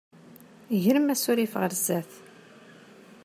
[0.83, 2.11] Grem asurif ɣer sdat.